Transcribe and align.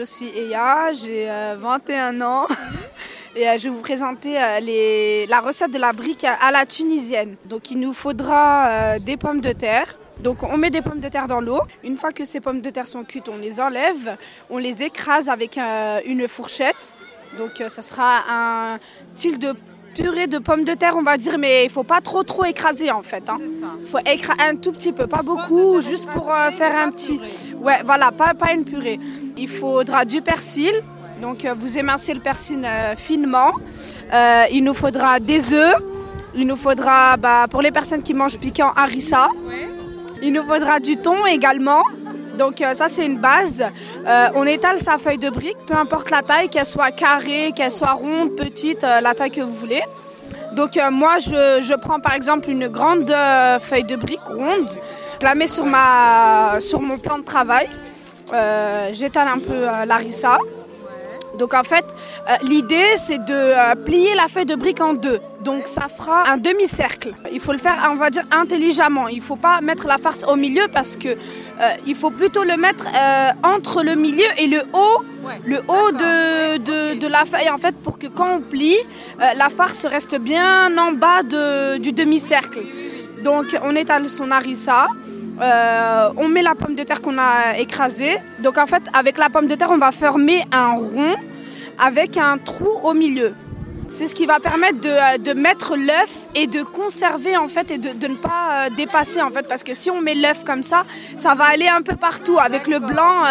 je 0.00 0.06
suis 0.06 0.28
Eya, 0.28 0.92
j'ai 0.94 1.28
21 1.58 2.22
ans 2.22 2.46
et 3.36 3.44
je 3.58 3.64
vais 3.64 3.68
vous 3.68 3.82
présenter 3.82 4.32
les, 4.62 5.26
la 5.26 5.42
recette 5.42 5.72
de 5.72 5.78
la 5.78 5.92
brique 5.92 6.24
à 6.24 6.50
la 6.50 6.64
tunisienne. 6.64 7.36
Donc 7.44 7.70
il 7.70 7.78
nous 7.78 7.92
faudra 7.92 8.98
des 8.98 9.18
pommes 9.18 9.42
de 9.42 9.52
terre. 9.52 9.98
Donc 10.20 10.42
on 10.42 10.56
met 10.56 10.70
des 10.70 10.80
pommes 10.80 11.00
de 11.00 11.08
terre 11.10 11.26
dans 11.26 11.42
l'eau. 11.42 11.60
Une 11.84 11.98
fois 11.98 12.12
que 12.12 12.24
ces 12.24 12.40
pommes 12.40 12.62
de 12.62 12.70
terre 12.70 12.88
sont 12.88 13.04
cuites, 13.04 13.28
on 13.28 13.36
les 13.36 13.60
enlève, 13.60 14.16
on 14.48 14.56
les 14.56 14.82
écrase 14.82 15.28
avec 15.28 15.58
une 15.58 16.26
fourchette. 16.28 16.94
Donc 17.36 17.62
ça 17.68 17.82
sera 17.82 18.22
un 18.26 18.78
style 19.08 19.38
de 19.38 19.54
purée 19.94 20.26
de 20.26 20.38
pommes 20.38 20.64
de 20.64 20.74
terre, 20.74 20.94
on 20.96 21.02
va 21.02 21.16
dire, 21.16 21.38
mais 21.38 21.64
il 21.64 21.70
faut 21.70 21.82
pas 21.82 22.00
trop 22.00 22.22
trop 22.22 22.44
écraser 22.44 22.90
en 22.90 23.02
fait. 23.02 23.24
Il 23.26 23.30
hein. 23.30 23.78
faut 23.90 23.98
écraser 23.98 24.40
un 24.40 24.56
tout 24.56 24.72
petit 24.72 24.92
peu, 24.92 25.06
pas 25.06 25.22
beaucoup, 25.22 25.80
juste 25.80 26.06
pour 26.06 26.30
euh, 26.30 26.50
faire 26.50 26.76
un 26.76 26.90
petit. 26.90 27.20
Ouais, 27.60 27.82
voilà, 27.84 28.10
pas, 28.10 28.34
pas 28.34 28.52
une 28.52 28.64
purée. 28.64 28.98
Il 29.36 29.48
faudra 29.48 30.04
du 30.04 30.22
persil. 30.22 30.72
Donc 31.20 31.44
euh, 31.44 31.54
vous 31.58 31.78
émincez 31.78 32.14
le 32.14 32.20
persil 32.20 32.60
euh, 32.64 32.96
finement. 32.96 33.52
il 34.50 34.64
nous 34.64 34.74
faudra 34.74 35.20
des 35.20 35.52
œufs. 35.52 35.76
Il 36.34 36.46
nous 36.46 36.56
faudra, 36.56 37.16
bah, 37.16 37.46
pour 37.50 37.60
les 37.60 37.72
personnes 37.72 38.02
qui 38.02 38.14
mangent 38.14 38.38
piquant, 38.38 38.72
harissa. 38.76 39.28
Il 40.22 40.32
nous 40.32 40.44
faudra 40.44 40.78
du 40.78 40.96
thon 40.96 41.26
également. 41.26 41.82
Donc 42.40 42.64
ça 42.74 42.88
c'est 42.88 43.04
une 43.04 43.18
base. 43.18 43.62
on 44.34 44.46
étale 44.46 44.78
sa 44.78 44.96
feuille 44.96 45.18
de 45.18 45.28
brique, 45.28 45.58
peu 45.66 45.74
importe 45.74 46.10
la 46.10 46.22
taille, 46.22 46.48
qu'elle 46.48 46.64
soit 46.64 46.90
carrée, 46.90 47.52
qu'elle 47.54 47.70
soit 47.70 47.92
ronde, 47.92 48.34
petite, 48.34 48.80
la 48.80 49.12
taille 49.12 49.30
que 49.30 49.42
vous 49.42 49.52
voulez. 49.52 49.82
Donc 50.52 50.70
moi 50.90 51.18
je, 51.18 51.74
prends 51.76 52.00
par 52.00 52.14
exemple 52.14 52.48
une 52.48 52.68
grande 52.68 53.14
feuille 53.60 53.84
de 53.84 53.94
brique 53.94 54.24
ronde, 54.26 54.70
je 55.20 55.26
la 55.26 55.34
mets 55.34 55.46
sur, 55.46 55.66
sur 56.60 56.80
mon 56.80 56.96
plan 56.96 57.18
de 57.18 57.24
travail, 57.24 57.68
j'étale 58.92 59.28
un 59.28 59.38
peu 59.38 59.66
l'arissa. 59.86 60.38
Donc 61.40 61.54
en 61.54 61.64
fait, 61.64 61.86
euh, 62.28 62.36
l'idée 62.42 62.96
c'est 62.96 63.24
de 63.24 63.32
euh, 63.32 63.74
plier 63.86 64.14
la 64.14 64.28
feuille 64.28 64.44
de 64.44 64.56
brique 64.56 64.82
en 64.82 64.92
deux. 64.92 65.20
Donc 65.40 65.66
ça 65.66 65.88
fera 65.88 66.28
un 66.28 66.36
demi-cercle. 66.36 67.14
Il 67.32 67.40
faut 67.40 67.52
le 67.52 67.58
faire, 67.58 67.78
on 67.90 67.96
va 67.96 68.10
dire, 68.10 68.24
intelligemment. 68.30 69.08
Il 69.08 69.16
ne 69.16 69.22
faut 69.22 69.36
pas 69.36 69.62
mettre 69.62 69.86
la 69.86 69.96
farce 69.96 70.22
au 70.24 70.36
milieu 70.36 70.66
parce 70.70 70.96
que 70.96 71.08
euh, 71.08 71.16
il 71.86 71.94
faut 71.94 72.10
plutôt 72.10 72.44
le 72.44 72.58
mettre 72.58 72.86
entre 73.42 73.82
le 73.82 73.94
milieu 73.94 74.30
et 74.36 74.48
le 74.48 74.60
haut, 74.74 75.02
le 75.46 75.60
haut 75.66 75.90
de, 75.92 76.98
de, 76.98 77.06
la 77.06 77.24
feuille 77.24 77.48
en 77.48 77.56
fait 77.56 77.74
pour 77.76 77.98
que 77.98 78.06
quand 78.06 78.36
on 78.36 78.40
plie, 78.42 78.76
la 79.18 79.48
farce 79.48 79.86
reste 79.86 80.16
bien 80.18 80.76
en 80.76 80.92
bas 80.92 81.22
de, 81.22 81.78
du 81.78 81.92
demi-cercle. 81.92 82.60
Donc 83.24 83.46
on 83.62 83.74
étale 83.74 84.10
son 84.10 84.30
harissa. 84.30 84.88
Euh, 85.40 86.10
on 86.18 86.28
met 86.28 86.42
la 86.42 86.54
pomme 86.54 86.74
de 86.74 86.82
terre 86.82 87.00
qu'on 87.00 87.18
a 87.18 87.56
écrasée. 87.58 88.18
Donc 88.40 88.58
en 88.58 88.66
fait, 88.66 88.82
avec 88.92 89.16
la 89.16 89.30
pomme 89.30 89.46
de 89.46 89.54
terre, 89.54 89.70
on 89.70 89.78
va 89.78 89.90
former 89.90 90.44
un 90.52 90.72
rond 90.72 91.16
avec 91.80 92.16
un 92.16 92.38
trou 92.38 92.68
au 92.82 92.94
milieu. 92.94 93.34
C'est 93.92 94.06
ce 94.06 94.14
qui 94.14 94.24
va 94.24 94.38
permettre 94.38 94.80
de, 94.80 94.88
euh, 94.88 95.34
mettre 95.34 95.76
l'œuf 95.76 96.14
et 96.36 96.46
de 96.46 96.62
conserver 96.62 97.36
en 97.36 97.48
fait 97.48 97.72
et 97.72 97.78
de, 97.78 98.06
ne 98.06 98.14
pas 98.14 98.66
euh, 98.66 98.70
dépasser 98.76 99.20
en 99.20 99.32
fait 99.32 99.48
parce 99.48 99.64
que 99.64 99.74
si 99.74 99.90
on 99.90 100.00
met 100.00 100.14
l'œuf 100.14 100.44
comme 100.44 100.62
ça, 100.62 100.84
ça 101.16 101.34
va 101.34 101.44
aller 101.44 101.66
un 101.66 101.82
peu 101.82 101.96
partout 101.96 102.38
avec 102.38 102.68
le 102.68 102.78
blanc 102.78 103.24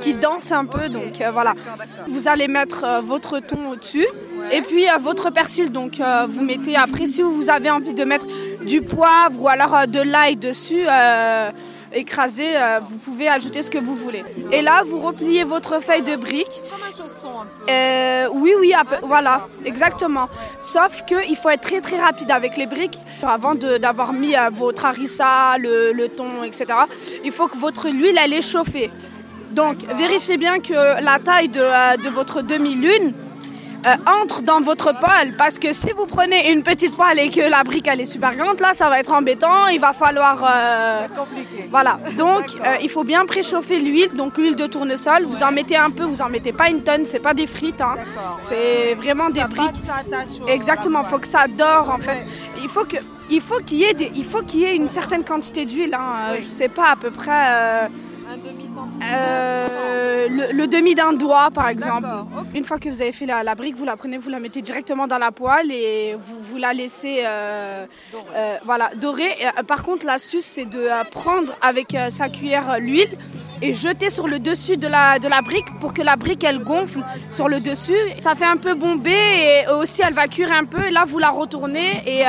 qui, 0.00 0.14
danse 0.14 0.50
un 0.50 0.64
peu. 0.64 0.88
Donc 0.88 1.22
voilà, 1.32 1.54
vous 2.06 2.26
allez 2.26 2.48
mettre 2.48 3.02
votre 3.02 3.38
thon 3.40 3.72
au-dessus. 3.72 4.06
Et 4.50 4.62
puis 4.62 4.86
votre 4.98 5.30
persil, 5.30 5.70
donc 5.70 6.00
vous 6.28 6.42
mettez 6.42 6.74
après 6.76 7.04
si 7.04 7.20
vous 7.20 7.50
avez 7.50 7.70
envie 7.70 7.92
de 7.92 8.04
mettre 8.04 8.26
du 8.64 8.80
poivre 8.80 9.42
ou 9.42 9.48
alors 9.48 9.86
de 9.86 10.00
l'ail 10.00 10.36
dessus, 10.36 10.86
écrasé, 11.92 12.56
euh, 12.56 12.80
vous 12.80 12.96
pouvez 12.96 13.28
ajouter 13.28 13.62
ce 13.62 13.70
que 13.70 13.78
vous 13.78 13.94
voulez. 13.94 14.24
Et 14.52 14.62
là, 14.62 14.82
vous 14.84 14.98
repliez 15.00 15.44
votre 15.44 15.80
feuille 15.82 16.02
de 16.02 16.16
brique. 16.16 16.62
Comme 16.70 16.80
un 16.82 16.90
chausson 16.90 17.40
un 17.40 17.44
peu. 17.44 17.70
Euh, 17.72 18.28
oui, 18.32 18.52
oui, 18.60 18.72
voilà, 19.02 19.46
exactement. 19.64 20.28
Sauf 20.60 21.04
qu'il 21.06 21.36
faut 21.36 21.50
être 21.50 21.62
très 21.62 21.80
très 21.80 21.98
rapide 21.98 22.30
avec 22.30 22.56
les 22.56 22.66
briques. 22.66 22.98
Avant 23.22 23.54
d'avoir 23.54 24.12
mis 24.12 24.36
euh, 24.36 24.50
votre 24.52 24.84
harissa, 24.84 25.56
le, 25.58 25.92
le, 25.92 26.08
thon, 26.08 26.42
etc., 26.44 26.66
il 27.24 27.32
faut 27.32 27.48
que 27.48 27.58
votre 27.58 27.88
huile, 27.90 28.18
elle 28.22 28.32
est 28.32 28.42
chauffée. 28.42 28.90
Donc, 29.50 29.78
vérifiez 29.96 30.36
bien 30.36 30.60
que 30.60 31.02
la 31.02 31.18
taille 31.18 31.48
de, 31.48 32.02
de 32.04 32.08
votre 32.10 32.42
demi-lune, 32.42 33.14
euh, 33.86 33.94
entre 34.22 34.42
dans 34.42 34.60
votre 34.60 34.92
poêle. 34.98 35.34
Parce 35.36 35.58
que 35.58 35.72
si 35.72 35.90
vous 35.96 36.06
prenez 36.06 36.52
une 36.52 36.62
petite 36.62 36.94
poêle 36.94 37.18
et 37.18 37.30
que 37.30 37.40
la 37.40 37.62
brique 37.62 37.86
elle 37.86 38.00
est 38.00 38.06
super 38.06 38.34
grande, 38.34 38.58
là 38.60 38.72
ça 38.72 38.88
va 38.88 38.98
être 38.98 39.12
embêtant. 39.12 39.66
Il 39.68 39.80
va 39.80 39.92
falloir. 39.92 40.44
Euh, 40.44 41.06
voilà. 41.70 42.00
Donc 42.16 42.44
euh, 42.64 42.76
il 42.82 42.90
faut 42.90 43.04
bien 43.04 43.24
préchauffer 43.24 43.78
l'huile, 43.78 44.14
donc 44.14 44.36
l'huile 44.36 44.56
de 44.56 44.66
tournesol. 44.66 45.24
Vous 45.24 45.42
en 45.42 45.52
mettez 45.52 45.76
un 45.76 45.90
peu, 45.90 46.04
vous 46.04 46.22
en 46.22 46.28
mettez 46.28 46.52
pas 46.52 46.68
une 46.70 46.82
tonne. 46.82 47.04
C'est 47.04 47.20
pas 47.20 47.34
des 47.34 47.46
frites, 47.46 47.80
hein. 47.80 47.94
c'est 48.38 48.94
vraiment 48.94 49.30
des 49.30 49.44
briques. 49.44 49.82
Exactement. 50.48 51.02
Il 51.04 51.08
faut 51.08 51.18
que 51.18 51.28
ça 51.28 51.46
dore 51.46 51.90
en 51.90 51.98
fait. 51.98 52.26
Il 52.62 52.68
faut 52.68 52.84
que 52.84 52.96
il 53.30 53.40
faut 53.40 53.60
qu'il 53.60 53.78
y 53.78 53.84
ait 53.84 53.94
des, 53.94 54.10
il 54.14 54.24
faut 54.24 54.42
qu'il 54.42 54.60
y 54.60 54.64
ait 54.64 54.74
une 54.74 54.88
certaine 54.88 55.22
quantité 55.22 55.66
d'huile. 55.66 55.94
Hein. 55.94 56.36
Je 56.36 56.42
sais 56.42 56.68
pas 56.68 56.90
à 56.92 56.96
peu 56.96 57.10
près. 57.10 57.88
Un 58.30 58.36
demi 58.36 58.68
euh, 59.02 60.28
le, 60.28 60.66
demi 60.66 60.94
d'un 60.94 61.14
doigt 61.14 61.50
par 61.50 61.68
exemple. 61.68 62.06
Une 62.54 62.64
fois 62.64 62.78
que 62.78 62.88
vous 62.88 63.00
avez 63.00 63.12
fait 63.12 63.24
la, 63.24 63.54
brique, 63.54 63.76
vous 63.76 63.86
la 63.86 63.96
prenez, 63.96 64.18
vous 64.18 64.28
la 64.28 64.38
mettez 64.38 64.60
directement 64.60 65.06
dans 65.06 65.16
la 65.18 65.32
poêle 65.32 65.72
et 65.72 66.14
vous, 66.20 66.40
vous 66.40 66.56
la 66.58 66.74
laissez 66.74 67.22
euh, 67.24 67.86
euh, 68.36 68.56
voilà, 68.64 68.90
dorer. 68.96 69.34
par 69.66 69.82
contre, 69.82 70.04
l'astuce 70.04 70.44
c'est 70.44 70.66
de 70.66 70.88
prendre 71.10 71.54
avec 71.62 71.96
sa 72.10 72.28
cuillère 72.28 72.78
l'huile 72.78 73.16
et 73.62 73.72
jeter 73.72 74.10
sur 74.10 74.28
le 74.28 74.38
dessus 74.38 74.76
de 74.76 74.86
la, 74.86 75.18
de 75.18 75.26
la 75.26 75.40
brique 75.42 75.66
pour 75.80 75.94
que 75.94 76.02
la 76.02 76.16
brique 76.16 76.44
elle 76.44 76.60
gonfle 76.60 77.00
sur 77.30 77.48
le 77.48 77.60
dessus. 77.60 77.96
Ça 78.20 78.34
fait 78.34 78.44
un 78.44 78.58
peu 78.58 78.74
bomber 78.74 79.10
et 79.10 79.70
aussi 79.72 80.02
elle 80.02 80.14
va 80.14 80.28
cuire 80.28 80.52
un 80.52 80.64
peu 80.64 80.86
et 80.86 80.90
là 80.90 81.04
vous 81.06 81.18
la 81.18 81.30
retournez 81.30 82.02
et 82.06 82.24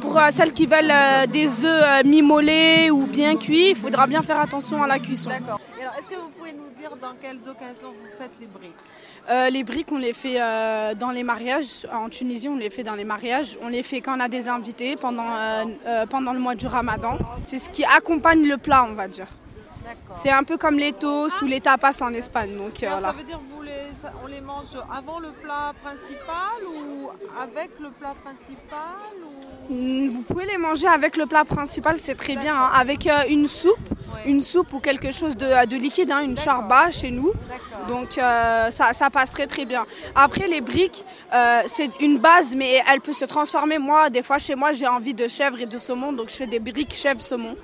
pour 0.00 0.18
euh, 0.18 0.28
celles 0.32 0.52
qui 0.52 0.66
veulent 0.66 0.90
euh, 0.90 1.26
des 1.26 1.64
œufs 1.64 1.84
euh, 1.84 2.02
mi-mollets 2.04 2.90
ou 2.90 3.06
bien 3.06 3.36
cuits, 3.36 3.70
il 3.70 3.76
faudra 3.76 4.06
bien 4.06 4.22
faire 4.22 4.40
attention 4.40 4.82
à 4.82 4.86
la 4.86 4.98
cuisson. 4.98 5.30
D'accord. 5.30 5.60
Alors, 5.80 5.94
est-ce 5.98 6.08
que 6.08 6.20
vous 6.20 6.30
pouvez 6.30 6.52
nous 6.52 6.70
dire 6.78 6.90
dans 7.00 7.14
quelles 7.20 7.48
occasions 7.48 7.90
vous 7.90 8.18
faites 8.18 8.32
les 8.40 8.46
briques? 8.46 8.74
Les 9.52 9.62
briques, 9.62 9.92
on 9.92 9.98
les 9.98 10.12
fait 10.12 10.38
dans 10.96 11.10
les 11.10 11.22
mariages. 11.22 11.86
En 11.92 12.08
Tunisie, 12.08 12.48
on 12.48 12.56
les 12.56 12.68
fait 12.68 12.82
dans 12.82 12.96
les 12.96 13.04
mariages. 13.04 13.56
On 13.62 13.68
les 13.68 13.84
fait 13.84 14.00
quand 14.00 14.16
on 14.16 14.20
a 14.20 14.28
des 14.28 14.48
invités 14.48 14.96
pendant, 14.96 15.36
pendant 16.08 16.32
le 16.32 16.40
mois 16.40 16.56
du 16.56 16.66
ramadan. 16.66 17.16
C'est 17.44 17.60
ce 17.60 17.70
qui 17.70 17.84
accompagne 17.84 18.48
le 18.48 18.56
plat, 18.56 18.84
on 18.90 18.94
va 18.94 19.06
dire. 19.06 19.28
C'est 20.12 20.30
un 20.30 20.42
peu 20.42 20.56
comme 20.56 20.78
les 20.78 20.92
toasts 20.92 21.40
ou 21.42 21.46
les 21.46 21.60
tapas 21.60 22.02
en 22.02 22.12
Espagne. 22.12 22.56
Donc, 22.56 22.78
Ça 22.78 23.12
veut 23.12 23.22
dire 23.22 23.40
vous 23.54 23.62
les, 23.62 23.92
on 24.24 24.26
les 24.26 24.40
mange 24.40 24.76
avant 24.92 25.20
le 25.20 25.30
plat 25.30 25.72
principal 25.82 26.66
ou 26.66 27.08
avec 27.40 27.70
le 27.78 27.90
plat 27.90 28.14
principal 28.24 29.29
vous 29.70 30.22
pouvez 30.22 30.46
les 30.46 30.58
manger 30.58 30.88
avec 30.88 31.16
le 31.16 31.26
plat 31.26 31.44
principal, 31.44 31.96
c'est 31.98 32.16
très 32.16 32.34
bien. 32.34 32.56
Hein. 32.56 32.70
avec 32.74 33.06
euh, 33.06 33.22
une 33.28 33.46
soupe, 33.46 33.78
une 34.26 34.42
soupe 34.42 34.72
ou 34.72 34.80
quelque 34.80 35.12
chose 35.12 35.36
de, 35.36 35.66
de 35.66 35.76
liquide, 35.76 36.10
hein, 36.10 36.20
une 36.20 36.36
charba 36.36 36.90
chez 36.90 37.10
nous. 37.10 37.32
Donc 37.88 38.18
euh, 38.18 38.70
ça, 38.70 39.10
passe 39.10 39.30
très 39.30 39.46
très 39.46 39.64
bien. 39.64 39.86
Après 40.14 40.48
les 40.48 40.60
briques, 40.60 41.04
euh, 41.32 41.62
c'est 41.66 41.90
une 42.00 42.18
base, 42.18 42.54
mais 42.56 42.82
elle 42.92 43.00
peut 43.00 43.12
se 43.12 43.24
transformer. 43.24 43.78
Moi, 43.78 44.10
des 44.10 44.22
fois 44.22 44.38
chez 44.38 44.56
moi, 44.56 44.72
j'ai 44.72 44.88
envie 44.88 45.14
de 45.14 45.28
chèvre 45.28 45.60
et 45.60 45.66
de 45.66 45.78
saumon, 45.78 46.12
donc 46.12 46.30
je 46.30 46.34
fais 46.34 46.46
des 46.48 46.58
briques 46.58 46.94
chèvre 46.94 47.20
saumon. 47.20 47.56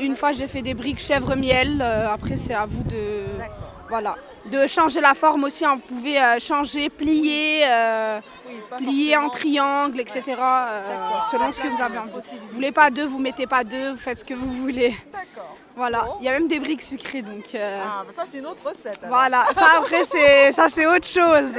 une 0.00 0.14
fois, 0.14 0.32
j'ai 0.32 0.46
fait 0.46 0.62
des 0.62 0.74
briques 0.74 1.00
chèvre 1.00 1.34
miel. 1.34 1.82
après, 1.82 2.36
c'est 2.36 2.54
à 2.54 2.66
vous 2.66 2.84
de 2.84 3.24
voilà, 3.88 4.16
de 4.46 4.66
changer 4.66 5.00
la 5.00 5.14
forme 5.14 5.44
aussi. 5.44 5.64
Hein. 5.64 5.74
Vous 5.74 5.96
pouvez 5.96 6.18
changer, 6.38 6.88
plier 6.88 7.64
plier 8.78 9.16
en 9.16 9.30
triangle, 9.30 10.00
etc. 10.00 10.22
Euh, 10.28 10.82
selon 11.30 11.52
ce 11.52 11.60
que 11.60 11.68
vous 11.68 11.82
avez 11.82 11.98
envie. 11.98 12.12
Vous 12.12 12.54
voulez 12.54 12.72
pas 12.72 12.90
deux, 12.90 13.06
vous 13.06 13.18
mettez 13.18 13.46
pas 13.46 13.64
deux, 13.64 13.90
vous 13.90 13.98
faites 13.98 14.18
ce 14.18 14.24
que 14.24 14.34
vous 14.34 14.50
voulez. 14.52 14.96
D'accord. 15.12 15.56
Voilà, 15.74 16.06
il 16.20 16.26
y 16.26 16.28
a 16.28 16.32
même 16.32 16.48
des 16.48 16.60
briques 16.60 16.82
sucrées 16.82 17.22
donc. 17.22 17.54
Euh, 17.54 17.82
ah, 17.82 18.04
bah 18.06 18.12
ça 18.14 18.24
c'est 18.28 18.38
une 18.38 18.46
autre 18.46 18.62
recette. 18.68 19.00
Voilà, 19.08 19.46
ça 19.52 19.78
après 19.78 20.04
c'est 20.04 20.52
ça 20.52 20.68
c'est 20.68 20.86
autre 20.86 21.06
chose. 21.06 21.58